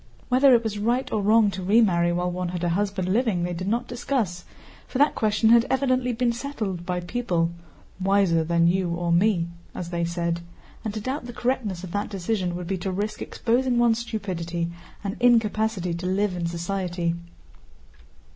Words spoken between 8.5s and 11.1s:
you or me," as they said, and to